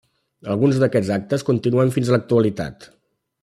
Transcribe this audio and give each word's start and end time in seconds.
Alguns 0.53 0.79
d'aquests 0.83 1.11
actes 1.17 1.45
continuen 1.51 1.95
fins 1.99 2.09
a 2.11 2.17
l'actualitat. 2.17 2.93